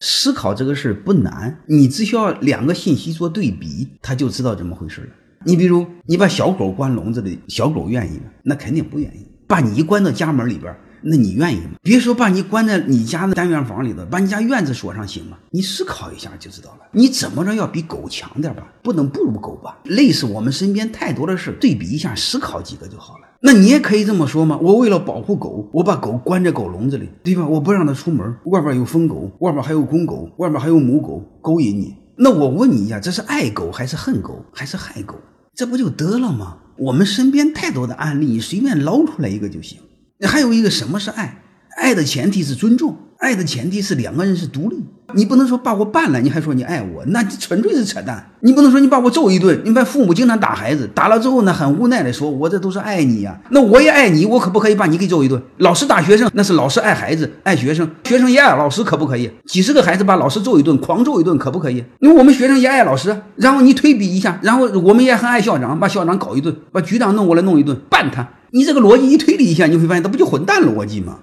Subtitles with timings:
[0.00, 5.08] 思考这个事儿不难，你只需要两个信息做对比，他就知道怎么回事了。
[5.44, 8.24] 你比如，你把小狗关笼子里，小狗愿意吗？
[8.42, 9.26] 那肯定不愿意。
[9.46, 10.74] 把你一关到家门里边。
[11.02, 11.72] 那你愿意吗？
[11.82, 15.38] 别说把你关在你家的单元房里头，把你家院子锁上行吗？
[15.50, 16.78] 你思考一下就知道了。
[16.92, 18.66] 你怎么着要比狗强点吧？
[18.82, 19.78] 不能不如狗吧？
[19.84, 23.26] 类似我们身边太多的事，对比一下，思考几个就好了。
[23.42, 24.58] 那你也可以这么说吗？
[24.60, 27.46] 我为了保护狗，我把狗关在狗笼子里，对吧？
[27.46, 31.96] 我不让它出门，外边有疯狗，外边还有公狗，外边还有母狗勾引你。
[32.16, 35.14] 那我问你一下，这是爱狗还是恨狗还是害狗？
[35.54, 36.58] 这不就得了吗？
[36.76, 39.78] 我们身边太多的案例，你随便捞出来一个就行。
[40.26, 41.38] 还有一个什么是爱？
[41.76, 44.76] 爱的前提是尊重，爱的前提是两个人是独立。
[45.14, 48.30] 你不能说把我办了，你还说你爱我，那纯粹是扯淡。
[48.40, 53.40] 你不能说你把我揍一顿，你把父母经常打孩子，打了之后呢，很无奈的说，我这都是爱你呀。
[53.48, 55.40] 那我也爱你，我可不可以把你给揍一顿？
[55.58, 59.30] 老师打学生，那是老师爱孩子，爱学生，学生也爱老师，可不可以？
[59.46, 61.82] 几十个孩子把老师揍一顿，狂揍一顿，可不可以？
[62.00, 68.28] 因为我们学生也爱老师，然后你推比一下，然后我们也很爱校长，把校长搞一顿，把局长弄过来弄一顿，办他。
[68.52, 71.20] 你这个逻辑一推理一下，你会发现，它不就混蛋逻辑吗？